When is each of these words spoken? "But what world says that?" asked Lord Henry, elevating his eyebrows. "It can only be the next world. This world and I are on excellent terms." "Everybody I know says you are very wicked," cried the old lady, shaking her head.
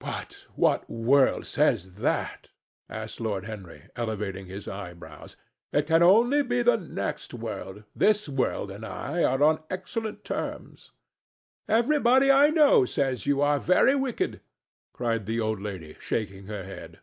"But 0.00 0.44
what 0.54 0.90
world 0.90 1.46
says 1.46 1.94
that?" 1.94 2.50
asked 2.90 3.20
Lord 3.20 3.46
Henry, 3.46 3.84
elevating 3.96 4.44
his 4.44 4.68
eyebrows. 4.68 5.34
"It 5.72 5.86
can 5.86 6.02
only 6.02 6.42
be 6.42 6.60
the 6.60 6.76
next 6.76 7.32
world. 7.32 7.84
This 7.96 8.28
world 8.28 8.70
and 8.70 8.84
I 8.84 9.24
are 9.24 9.42
on 9.42 9.62
excellent 9.70 10.24
terms." 10.24 10.90
"Everybody 11.70 12.30
I 12.30 12.50
know 12.50 12.84
says 12.84 13.24
you 13.24 13.40
are 13.40 13.58
very 13.58 13.94
wicked," 13.96 14.42
cried 14.92 15.24
the 15.24 15.40
old 15.40 15.58
lady, 15.62 15.96
shaking 16.00 16.48
her 16.48 16.64
head. 16.64 16.98